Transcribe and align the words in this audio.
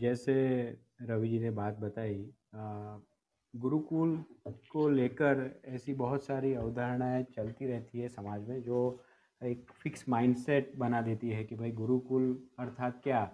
जैसे 0.00 0.34
रवि 1.02 1.28
जी 1.28 1.38
ने 1.40 1.50
बात 1.50 1.78
बताई 1.78 2.24
गुरुकुल 3.54 4.16
को 4.70 4.88
लेकर 4.88 5.50
ऐसी 5.66 5.94
बहुत 5.94 6.24
सारी 6.24 6.52
अवधारणाएँ 6.54 7.22
चलती 7.36 7.66
रहती 7.66 7.98
है 8.00 8.08
समाज 8.08 8.48
में, 8.48 8.62
जो 8.62 9.00
एक 9.40 9.70
फ़िक्स 9.72 10.04
माइंडसेट 10.08 10.72
बना 10.78 11.00
देती 11.02 11.30
है 11.30 11.44
कि 11.44 11.56
भाई 11.56 11.70
गुरुकुल 11.72 12.24
अर्थात 12.58 13.00
क्या? 13.04 13.24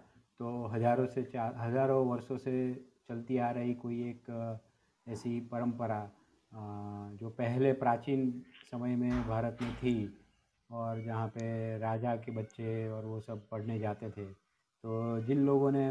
तो 0.40 0.66
हज़ारों 0.68 1.06
से 1.06 1.22
चार 1.24 1.54
हज़ारों 1.58 2.06
वर्षों 2.06 2.36
से 2.38 2.52
चलती 3.08 3.36
आ 3.38 3.50
रही 3.50 3.74
कोई 3.74 4.00
एक 4.10 4.30
ऐसी 5.06 5.38
परंपरा 5.52 6.00
जो 7.20 7.30
पहले 7.30 7.72
प्राचीन 7.72 8.30
समय 8.70 8.96
में 8.96 9.26
भारत 9.28 9.58
में 9.62 9.74
थी 9.76 9.94
और 10.70 11.02
जहाँ 11.04 11.26
पे 11.28 11.78
राजा 11.78 12.14
के 12.16 12.32
बच्चे 12.32 12.88
और 12.88 13.04
वो 13.04 13.20
सब 13.20 13.48
पढ़ने 13.50 13.78
जाते 13.78 14.10
थे। 14.10 14.26
तो 14.84 15.20
जिन 15.20 15.44
लोगों 15.46 15.70
ने 15.72 15.90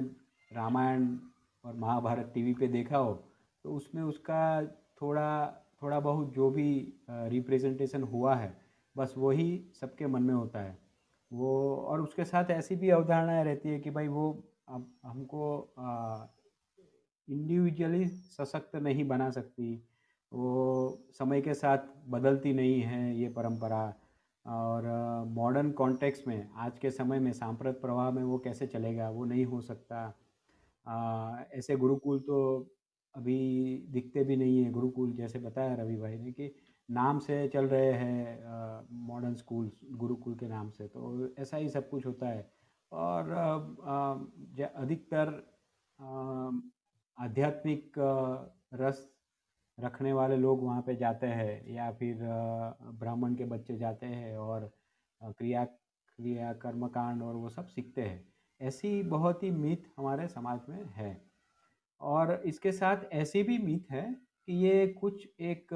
रामायण 0.52 1.08
और 1.64 1.76
महाभारत 1.76 2.32
टीवी 2.34 2.54
पे 2.54 2.68
देखा 2.68 2.98
हो 2.98 3.14
तो 3.66 3.74
उसमें 3.74 4.02
उसका 4.04 4.42
थोड़ा 5.02 5.30
थोड़ा 5.82 6.00
बहुत 6.00 6.34
जो 6.34 6.50
भी 6.50 6.72
रिप्रेजेंटेशन 7.10 8.04
हुआ 8.04 8.36
है, 8.36 8.54
बस 8.96 9.14
वही 9.18 9.64
सबके 9.82 10.08
मन 10.08 10.24
में 10.24 10.34
होता 10.34 10.60
है। 10.60 10.78
वो, 11.32 11.76
और 11.78 12.02
उसके 12.02 12.26
साथ 12.26 12.50
ऐसी 12.52 12.76
भी 12.76 12.90
अवधारणाएँ 12.90 13.44
रहती 13.44 13.70
है 13.70 13.80
कि 13.80 13.90
भाई 13.92 14.08
वो 14.08 14.32
अब 14.70 14.88
हमको 15.06 15.44
इंडिविजुअली 17.28 18.08
सशक्त 18.08 18.76
नहीं 18.78 19.08
बना 19.08 19.30
सकती, 19.32 19.74
वो 20.32 21.00
समय 21.14 21.42
के 21.42 21.54
साथ 21.54 21.88
बदलती 22.10 22.54
नहीं 22.54 22.82
है 22.82 23.16
ये 23.18 23.30
परंपरा। 23.30 23.94
और 24.46 24.86
मॉडर्न 25.30 25.72
कॉन्टेक्स्ट 25.74 26.28
में, 26.28 26.50
आज 26.56 26.80
के 26.80 26.92
समय 26.92 27.20
में 27.20 27.32
सांप्रत 27.34 27.80
प्रवाह 27.82 28.10
में 28.12 28.24
वो 28.24 28.38
कैसे 28.40 28.68
चलेगा, 28.68 29.10
वो 29.10 29.26
नहीं 29.26 29.46
हो 29.46 29.62
सकता। 29.62 30.04
ऐसे 31.58 31.76
गुरुकुल 31.78 32.20
तो 32.20 32.40
अभी 33.16 33.38
दिखते 33.92 34.24
भी 34.24 34.36
नहीं 34.38 34.58
है। 34.64 34.72
गुरुकुल 34.72 35.14
जैसे 35.16 35.40
बताया 35.40 35.74
रवि 35.76 35.96
भाई 35.98 36.18
ने 36.18 36.32
कि 36.32 36.52
नाम 36.90 37.20
से 37.20 37.48
चल 37.48 37.66
रहे 37.68 37.92
हैं 37.94 38.88
मॉडर्न 39.08 39.36
स्कूल 39.36 39.72
गुरुकुल 39.94 40.36
के 40.36 40.48
नाम 40.48 40.70
से। 40.72 40.88
तो 40.88 41.30
ऐसा 41.40 41.58
ही 41.58 41.70
सब 41.70 41.90
कुछ 41.90 42.06
होता 42.06 42.30
है। 42.30 42.50
और 42.92 43.30
अधिकतर 44.76 45.30
आध्यात्मिक 47.18 47.94
रस 48.74 49.10
रखने 49.80 50.14
वाले 50.14 50.38
लोग 50.38 50.64
वहाँ 50.64 50.82
पे 50.82 50.96
जाते 50.96 51.28
हैं 51.28 51.68
या 51.74 51.92
फिर 51.92 52.18
ब्राह्मण 53.00 53.36
के 53.36 53.46
बच्चे 53.46 53.78
जाते 53.78 54.06
हैं 54.06 54.38
और 54.38 54.72
क्रिया 55.22 55.66
क्रिया 55.66 56.54
कर्म 56.54 56.88
कांड 56.88 57.24
और 57.24 57.36
वो 57.36 57.50
सब 57.50 57.68
सीखते 57.68 58.02
हैं। 58.02 58.28
ऐसी 58.62 59.04
बहुत 59.04 59.44
ही 59.44 59.52
मिथ 59.52 59.90
हमारे 59.98 60.28
समाज 60.28 60.62
में 60.70 60.84
है। 60.86 61.12
और 62.02 62.34
इसके 62.46 62.72
साथ 62.72 63.04
ऐसी 63.14 63.44
भी 63.44 63.58
मिथ 63.58 63.92
है 63.92 64.04
कि 64.48 64.54
ये 64.54 64.88
कुछ 64.88 65.28
एक 65.42 65.68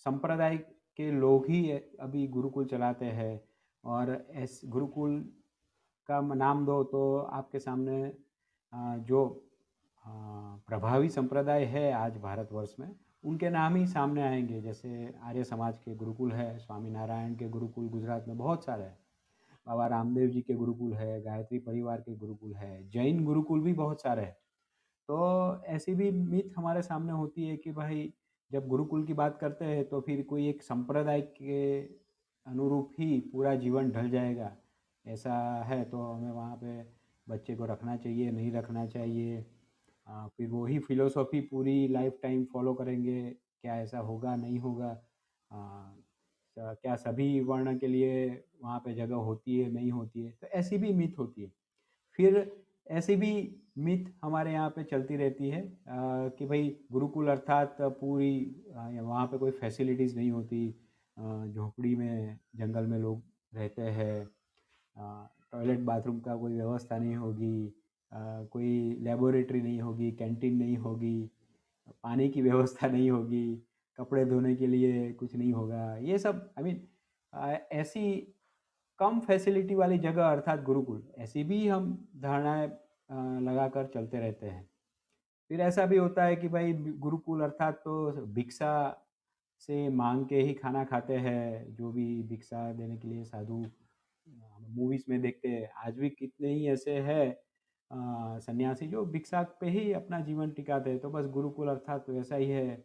संप्रदाय 0.00 0.56
के 0.96 1.10
लोग 1.12 1.46
ही 1.46 1.70
अभी 2.00 2.26
गुरुकुल 2.28 2.66
चलाते 2.66 3.04
हैं 3.04 3.40
और 3.84 4.10
ऐस 4.30 4.60
गुरुकुल 4.66 5.20
का 6.08 6.20
नाम 6.34 6.64
दो 6.66 6.82
तो 6.84 7.18
आपके 7.18 7.58
सामने 7.58 8.02
आ, 8.72 8.96
जो 8.96 9.24
प्रभावी 10.68 11.08
संप्रदाय 11.08 11.64
है 11.64 11.92
आज 11.92 12.16
भारतवर्ष 12.16 12.74
में। 12.80 12.88
उनके 13.24 13.50
नाम 13.50 13.76
ही 13.76 13.86
सामने 13.86 14.22
आएँगे, 14.22 14.60
जैसे 14.60 15.14
आर्य 15.22 15.44
समाज 15.44 15.78
के 15.78 15.94
गुरुकुल 15.94 16.32
है 16.32 16.58
स्वामी 16.58 16.90
नारायण 16.90 17.34
के 17.34 17.48
गुरुकुल 17.48 17.88
गुजरात 17.88 18.24
में 18.28 18.36
बहुत 18.38 18.64
सारे 18.64 18.84
हैं। 18.84 18.98
बाबा 19.66 19.86
रामदेव 19.86 20.28
जी 20.30 20.40
के 20.40 20.54
गुरुकुल 20.54 20.92
है, 20.94 21.22
गायत्री 21.22 21.58
परिवार 21.58 22.00
के 22.00 22.16
गुरुकुल 22.16 22.54
है, 22.54 22.90
जैन 22.90 23.24
गुरुकुल 23.24 23.60
भी 23.60 23.72
बहुत 23.72 24.02
सारे 24.02 24.22
हैं। 24.22 24.36
तो 25.08 25.62
ऐसी 25.66 25.94
भी 25.94 26.10
मिथ 26.10 26.58
हमारे 26.58 26.82
सामने 26.82 27.12
होती 27.12 27.46
है 27.46 27.56
कि 27.56 27.72
भाई, 27.72 28.12
जब 28.52 28.68
गुरुकुल 28.68 29.04
की 29.04 29.12
बात 29.14 29.38
करते 29.38 29.64
हैं 29.64 29.88
तो 29.88 30.00
फिर 30.00 30.22
कोई 30.22 30.48
एक 30.48 30.62
संप्रदाय 30.62 31.20
के 31.22 31.80
अनुरूप 32.46 32.92
ही 32.98 33.20
पूरा 33.32 33.54
जीवन 33.54 33.90
ढल 33.90 34.10
जाएगा। 34.10 34.56
ऐसा 35.06 35.34
है 35.64 35.84
तो 35.84 36.02
हमें 36.02 36.30
वहाँ 36.30 36.56
पे 36.56 36.82
बच्चे 37.26 37.56
को 37.56 37.64
रखना 37.64 37.96
चाहिए, 37.96 38.30
नहीं 38.30 38.52
रखना 38.52 38.86
चाहिए। 38.86 39.46
आ, 40.08 40.26
फिर 40.28 40.48
वही 40.50 40.78
फिलोसॉफी 40.78 41.40
पूरी 41.40 41.88
लाइफ 41.88 42.18
टाइम 42.22 42.44
फॉलो 42.44 42.74
करेंगे 42.74 43.22
क्या 43.30 43.76
ऐसा 43.76 43.98
होगा 43.98 44.34
नहीं 44.36 44.58
होगा? 44.58 44.90
आ, 45.50 45.94
क्या 46.56 46.94
सभी 46.96 47.40
वर्ण 47.40 47.78
के 47.78 47.86
लिए 47.86 48.12
वहाँ 48.62 48.78
पे 48.84 48.94
जगह 48.94 49.16
होती 49.28 49.58
है 49.58 49.70
नहीं 49.72 49.90
होती 49.92 50.22
है? 50.22 50.30
तो 50.32 50.46
ऐसी 50.46 50.78
भी 50.78 50.92
मिथ 50.94 51.18
होती 51.18 51.42
है। 51.42 51.52
फिर 52.18 52.38
ऐसी 52.90 53.16
भी 53.16 53.32
मिथ 53.78 54.06
हमारे 54.24 54.52
यहाँ 54.52 54.70
पे 54.70 54.84
चलती 54.84 55.16
रहती 55.16 55.48
है 55.50 55.62
आ, 55.88 56.28
कि 56.28 56.46
भाई 56.46 56.68
गुरुकुल 56.92 57.28
अर्थात 57.28 57.76
पूरी 57.82 58.32
वहाँ 59.00 59.26
पे 59.26 59.38
कोई 59.38 59.50
फैसिलिटीज़ 59.50 60.16
नहीं 60.16 60.30
होती 60.30 60.70
झोपड़ी 61.54 61.94
में 61.96 62.38
जंगल 62.56 62.86
में 62.86 62.98
लोग 62.98 63.22
रहते 63.54 63.82
हैं 63.82 64.28
टॉयलेट 65.52 65.80
बाथरूम 65.80 66.20
का 66.20 66.36
कोई 66.36 66.54
व्यवस्था 66.54 66.98
नहीं 66.98 67.16
होगी 67.16 67.72
कोई 68.14 68.96
लेबोरेटरी 69.00 69.60
नहीं 69.60 69.80
होगी 69.80 70.12
कैंटीन 70.12 70.56
नहीं 70.56 70.76
होगी 70.76 71.30
पानी 72.04 72.28
की 72.28 72.42
व्यवस्था 72.48 72.86
नहीं 72.86 73.10
होगी 73.10 73.62
कपड़े 73.98 74.24
धोने 74.24 74.54
के 74.56 74.66
लिए 74.66 75.12
कुछ 75.12 75.36
नहीं 75.36 75.52
होगा 75.52 75.96
ये 75.96 76.18
सब 76.18 76.50
आई 76.58 76.62
I 76.62 76.66
मीन 76.66 76.76
mean, 76.76 77.62
ऐसी 77.72 78.34
कम 78.98 79.20
फैसिलिटी 79.20 79.74
वाली 79.74 79.98
जगह 79.98 80.24
अर्थात 80.24 80.62
गुरुकुल 80.62 81.08
ऐसी 81.18 81.44
भी 81.44 81.68
हम 81.68 82.08
धारणाएँ 82.16 82.68
लगाकर 83.40 83.86
चलते 83.86 84.18
रहते 84.18 84.46
हैं। 84.46 84.70
फिर 85.48 85.60
ऐसा 85.60 85.86
भी 85.86 85.96
होता 85.96 86.24
है 86.24 86.36
कि 86.36 86.48
भाई 86.48 86.72
गुरुकुल 86.74 87.42
अर्थात 87.42 87.74
तो 87.74 88.10
भिक्षा 88.26 88.72
से 89.58 89.88
मांग 89.88 90.26
के 90.26 90.36
ही 90.36 90.54
खाना 90.54 90.84
खाते 90.84 91.16
हैं 91.16 91.74
जो 91.74 91.92
भी 91.92 92.22
भिक्षा 92.22 92.72
देने 92.72 92.96
के 92.96 93.08
लिए 93.08 93.24
साधु 93.24 93.64
मूवीज़ 94.70 95.04
में 95.08 95.20
देखते 95.20 95.48
हैं 95.48 95.70
आज 95.86 95.98
भी 95.98 96.10
कितने 96.10 96.54
ही 96.54 96.68
ऐसे 96.68 96.94
हैं 97.00 97.36
सन्यासी 97.92 98.86
जो 98.86 99.04
भिक्षा 99.06 99.42
पे 99.60 99.68
ही 99.68 99.92
अपना 99.92 100.20
जीवन 100.20 100.50
टिकाते 100.50 100.90
हैं 100.90 100.98
तो 100.98 101.10
बस 101.10 101.26
गुरुकुल 101.26 101.68
अर्थात 101.68 102.06
तो 102.06 102.12
वैसा 102.12 102.36
ही 102.36 102.50
है। 102.50 102.84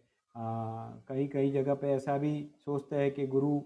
कई 1.07 1.27
कई 1.27 1.51
जगह 1.51 1.75
पे 1.75 1.87
ऐसा 1.87 2.17
भी 2.17 2.51
सोचते 2.65 2.95
हैं 2.95 3.11
कि 3.11 3.27
गुरु 3.27 3.61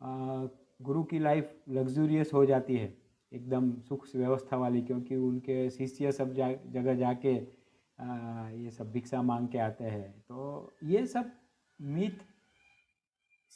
आ, 0.00 0.46
गुरु 0.82 1.02
की 1.04 1.18
लाइफ 1.18 1.62
लग्जूरियस 1.68 2.32
हो 2.34 2.44
जाती 2.46 2.76
है 2.76 2.96
एकदम 3.32 3.80
सुख 3.80 4.06
व्यवस्था 4.16 4.56
वाली 4.56 4.82
क्योंकि 4.82 5.16
उनके 5.16 5.70
शिष्य 5.70 6.12
सब 6.12 6.32
जा 6.32 6.52
जगह 6.52 6.94
जाके 6.94 7.36
आ, 8.00 8.48
ये 8.48 8.70
सब 8.70 8.92
भिक्षा 8.92 9.22
मांग 9.22 9.48
के 9.48 9.58
आते 9.58 9.84
हैं। 9.84 10.20
तो 10.20 10.72
ये 10.84 11.06
सब 11.06 11.30
मिथ 11.80 12.24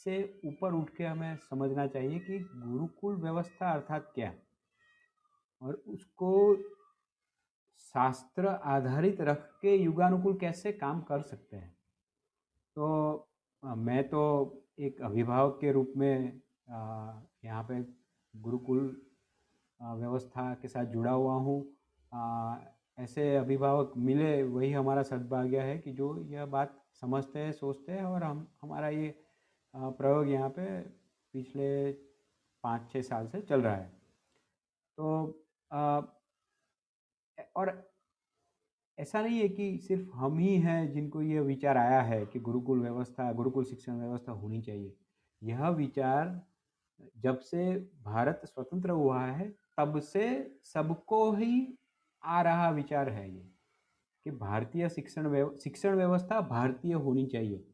से 0.05 0.41
ऊपर 0.45 0.73
उठ 0.73 0.89
के 0.89 1.03
हमें 1.03 1.35
समझना 1.37 1.87
चाहिए 1.87 2.19
कि 2.19 2.39
गुरुकुल 2.39 3.15
व्यवस्था 3.15 3.71
अर्थात 3.71 4.11
क्या 4.15 4.33
और 5.61 5.73
उसको 5.87 6.55
शास्त्र 7.95 8.47
आधारित 8.47 9.21
रख 9.21 9.49
के 9.61 9.75
युगानुकूल 9.75 10.37
कैसे 10.37 10.71
काम 10.73 11.01
कर 11.01 11.21
सकते 11.21 11.57
हैं? 11.57 11.73
तो 12.77 13.27
मैं 13.63 14.03
तो 14.09 14.21
एक 14.79 15.01
अभिभावक 15.01 15.57
के 15.61 15.71
रूप 15.71 15.93
में 15.97 16.41
यहाँ 17.45 17.63
पे 17.63 17.81
गुरुकुल 18.33 18.79
व्यवस्था 19.79 20.53
के 20.61 20.67
साथ 20.67 20.85
जुड़ा 20.85 21.11
हुआ 21.11 21.33
हूँ। 21.35 21.61
ऐसे 22.97 23.35
अभिभावक 23.35 23.93
मिले 23.97 24.31
वही 24.43 24.71
हमारा 24.71 25.03
सद्भाग्य 25.03 25.59
है 25.61 25.77
कि 25.77 25.91
जो 25.93 26.15
यह 26.29 26.45
बात 26.47 26.75
समझते 27.01 27.39
हैं 27.39 27.51
सोचते 27.51 27.91
हैं 27.91 28.03
और 28.03 28.23
हम, 28.23 28.47
हमारा 28.61 28.89
ये 28.89 29.13
प्रयोग 29.73 30.29
यहाँ 30.29 30.49
पे 30.49 30.79
पिछले 31.33 31.91
पाँच 32.63 32.89
छः 32.91 33.01
साल 33.01 33.27
से 33.27 33.41
चल 33.41 33.61
रहा 33.61 33.75
है। 33.75 33.87
तो 34.97 35.25
और 37.59 37.89
ऐसा 38.97 39.21
नहीं 39.21 39.39
है 39.39 39.49
कि 39.49 39.77
सिर्फ़ 39.77 40.09
हम 40.13 40.37
ही 40.39 40.57
हैं 40.57 40.91
जिनको 40.91 41.21
ये 41.21 41.39
विचार 41.39 41.77
आया 41.77 42.01
है 42.01 42.25
कि 42.25 42.39
गुरुकुल 42.39 42.81
व्यवस्था, 42.81 43.33
गुरुकुल 43.33 43.63
शिक्षण 43.63 43.93
व्यवस्था 43.93 44.31
होनी 44.31 44.61
चाहिए। 44.61 44.95
यह 45.43 45.69
विचार 45.69 46.41
जब 47.17 47.39
से 47.39 47.91
भारत 48.03 48.41
स्वतंत्र 48.45 48.89
हुआ 48.89 49.25
है, 49.25 49.49
तब 49.77 49.99
से 49.99 50.55
सबको 50.63 51.31
ही 51.31 51.77
आ 52.23 52.41
रहा 52.41 52.69
विचार 52.69 53.09
है 53.09 53.35
ये 53.35 53.49
कि 54.25 54.31
भारतीय 54.31 54.89
शिक्षण 54.89 55.57
शिक्षण 55.57 55.95
व्यवस्था 55.95 56.41
भारतीय 56.41 56.93
होनी 56.93 57.25
चाहिए। 57.25 57.65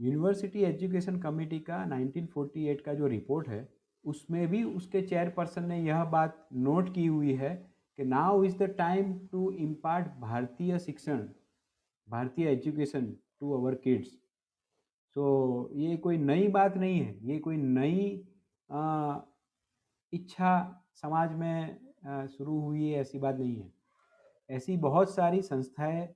यूनिवर्सिटी 0.00 0.62
एजुकेशन 0.64 1.18
कमेटी 1.20 1.60
का 1.60 1.84
1948 1.84 2.80
का 2.80 2.94
जो 2.94 3.06
रिपोर्ट 3.06 3.48
है, 3.48 3.68
उसमें 4.04 4.48
भी 4.48 4.64
उसके 4.64 5.02
चेयरपर्सन 5.02 5.64
ने 5.64 5.84
यह 5.84 6.04
बात 6.04 6.48
नोट 6.52 6.94
की 6.94 7.06
हुई 7.06 7.34
है 7.34 7.73
कि 7.98 8.04
now 8.04 8.42
is 8.44 8.56
the 8.58 8.68
time 8.78 9.12
to 9.32 9.50
impart 9.52 10.06
भारतीय 10.20 10.78
शिक्षण, 10.78 11.18
भारतीय 12.08 12.48
education 12.48 13.06
to 13.40 13.52
our 13.52 13.74
kids 13.84 14.08
so 15.16 15.70
ये 15.74 15.96
कोई 15.96 16.16
नई 16.18 16.48
बात 16.48 16.76
नहीं 16.76 17.00
है। 17.00 17.18
ये 17.26 17.38
कोई 17.38 17.56
नई 17.56 17.98
इच्छा 20.12 20.52
समाज 20.94 21.34
में 21.34 22.26
शुरू 22.28 22.58
हुई 22.60 22.88
है, 22.88 23.00
ऐसी 23.00 23.18
बात 23.18 23.36
नहीं 23.36 23.56
है। 23.56 23.72
ऐसी 24.50 24.76
बहुत 24.76 25.14
सारी 25.14 25.42
संस्थाएँ 25.42 26.08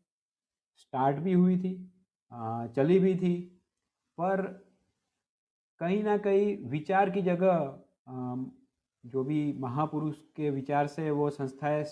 स्टार्ट 0.77 1.19
भी 1.19 1.33
हुई 1.33 1.57
थी 1.59 1.75
चली 2.77 2.99
भी 2.99 3.15
थी, 3.17 3.35
पर 4.19 4.43
कहीं 5.81 6.03
ना 6.05 6.17
कहीं 6.19 6.57
विचार 6.71 7.11
की 7.11 7.23
जगह 7.23 7.57
जो 9.09 9.25
भी 9.25 9.41
महापुरुष 9.61 10.17
के 10.37 10.51
विचार 10.51 10.87
से 10.89 11.11
वो 11.13 11.29
संस्थाएँ 11.31 11.85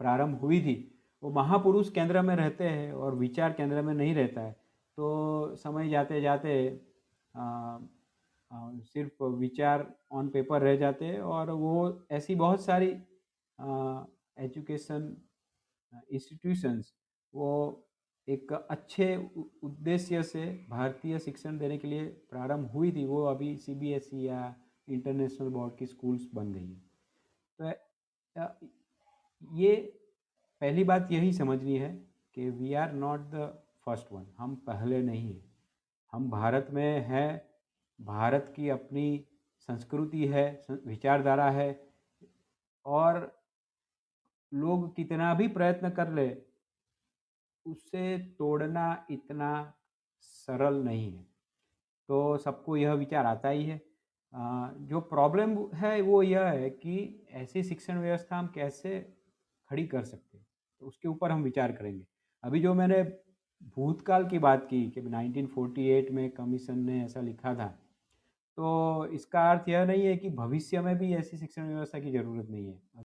प्रारंभ 0.00 0.40
हुई 0.40 0.60
थी 0.62 0.74
वो 1.22 1.30
महापुरुष 1.32 1.90
केंद्र 1.90 2.22
में 2.22 2.34
रहते 2.36 2.64
हैं 2.64 2.92
और 2.94 3.14
विचार 3.16 3.52
केंद्र 3.52 3.82
में 3.82 3.94
नहीं 3.94 4.14
रहता 4.14 4.40
है। 4.40 4.52
तो 4.98 5.54
समय 5.56 5.88
जाते 5.88 6.20
जाते 6.20 6.52
आ, 7.34 7.42
आ, 8.50 8.70
सिर्फ़ 8.84 9.22
विचार 9.38 9.86
ऑन 10.12 10.28
पेपर 10.28 10.62
रह 10.62 10.76
जाते 10.76 11.04
हैं 11.04 11.20
और 11.22 11.50
वो 11.52 12.06
ऐसी 12.12 12.34
बहुत 12.34 12.64
सारी 12.64 12.88
एजुकेशन 14.44 15.16
इंस्टीट्यूशंस 16.12 16.92
वो 17.34 17.48
एक 18.28 18.52
अच्छे 18.52 19.16
उद्देश्य 19.64 20.22
से 20.22 20.44
भारतीय 20.70 21.18
शिक्षण 21.18 21.58
देने 21.58 21.78
के 21.78 21.88
लिए 21.88 22.04
प्रारंभ 22.30 22.70
हुई 22.70 22.92
थी। 22.92 23.04
वो 23.06 23.22
अभी 23.26 23.56
सीबीएसई 23.56 24.16
e 24.18 24.26
या 24.26 24.40
इंटरनेशनल 24.88 25.48
बोर्ड 25.48 25.76
की 25.78 25.86
स्कूल्स 25.86 26.28
बन 26.34 26.52
गई 26.52 26.66
हैं। 26.66 26.82
तो 28.38 28.68
ये 29.56 29.74
पहली 30.62 30.84
बात 30.84 31.12
यही 31.12 31.32
समझनी 31.32 31.78
है 31.78 31.92
कि 32.34 32.48
we 32.50 32.72
are 32.74 32.92
not 32.92 33.20
the 33.30 33.46
first 33.86 34.12
one 34.12 34.26
हम 34.38 34.54
पहले 34.66 35.02
नहीं 35.02 35.32
हैं। 35.34 35.44
हम 36.12 36.30
भारत 36.30 36.66
में 36.72 37.00
हैं, 37.00 37.42
भारत 38.00 38.52
की 38.56 38.68
अपनी 38.68 39.24
संस्कृति 39.68 40.26
है 40.26 40.46
विचारधारा 40.70 41.50
है, 41.50 41.68
और 42.86 43.32
लोग 44.52 44.94
कितना 44.96 45.32
भी 45.34 45.48
प्रयत्न 45.48 45.90
कर 45.90 46.12
ले 46.12 46.28
उसे 47.66 48.18
तोड़ना 48.38 49.06
इतना 49.10 49.50
सरल 50.20 50.74
नहीं 50.84 51.10
है। 51.12 51.22
तो 52.08 52.36
सबको 52.38 52.76
यह 52.76 52.92
विचार 52.92 53.26
आता 53.26 53.48
ही 53.48 53.64
है। 53.64 53.80
जो 54.36 55.00
प्रॉब्लम 55.02 55.56
है 55.76 56.00
वो 56.02 56.22
यह 56.22 56.46
है 56.48 56.68
कि 56.72 56.96
ऐसी 57.34 57.62
शिक्षण 57.64 57.98
व्यवस्था 58.00 58.38
हम 58.38 58.46
कैसे 58.54 58.98
खड़ी 59.70 59.86
कर 59.86 60.04
सकते 60.04 60.38
हैं? 60.38 60.46
तो 60.82 60.86
उसके 60.86 61.08
ऊपर 61.08 61.30
हम 61.30 61.42
विचार 61.42 61.72
करेंगे। 61.72 62.04
अभी 62.44 62.60
जो 62.60 62.74
मैंने 62.74 63.02
भूतकाल 63.76 64.28
की 64.28 64.38
बात 64.40 64.66
की 64.70 64.88
कि 64.90 65.00
1948 65.02 66.10
में 66.12 66.30
कमीशन 66.32 66.78
ने 66.80 67.02
ऐसा 67.04 67.20
लिखा 67.22 67.54
था 67.54 67.66
तो 68.58 69.06
इसका 69.14 69.50
अर्थ 69.50 69.68
यह 69.70 69.84
नहीं 69.86 70.06
है 70.06 70.16
कि 70.18 70.30
भविष्य 70.32 70.80
में 70.82 70.96
भी 70.98 71.14
ऐसी 71.16 71.38
शिक्षण 71.38 71.68
व्यवस्था 71.68 72.00
की 72.00 72.12
ज़रूरत 72.12 72.50
नहीं 72.50 72.66
है। 72.68 73.04